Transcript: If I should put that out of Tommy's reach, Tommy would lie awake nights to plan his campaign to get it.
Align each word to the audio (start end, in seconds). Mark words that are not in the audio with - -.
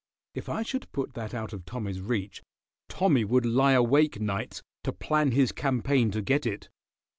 If 0.33 0.49
I 0.49 0.63
should 0.63 0.91
put 0.93 1.13
that 1.13 1.35
out 1.35 1.53
of 1.53 1.63
Tommy's 1.63 2.01
reach, 2.01 2.41
Tommy 2.89 3.23
would 3.23 3.45
lie 3.45 3.73
awake 3.73 4.19
nights 4.19 4.63
to 4.83 4.91
plan 4.91 5.29
his 5.31 5.51
campaign 5.51 6.09
to 6.09 6.23
get 6.23 6.47
it. 6.47 6.69